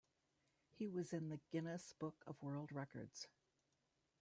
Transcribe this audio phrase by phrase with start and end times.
[0.79, 3.27] He was in the Guinness book of World Records.